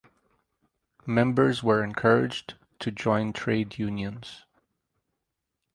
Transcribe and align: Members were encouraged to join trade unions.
Members 1.05 1.61
were 1.61 1.83
encouraged 1.83 2.55
to 2.79 2.89
join 2.89 3.33
trade 3.33 3.77
unions. 3.77 4.45